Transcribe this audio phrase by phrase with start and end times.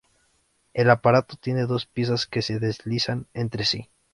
[0.73, 3.91] El aparato tiene dos piezas que se deslizan entre sí.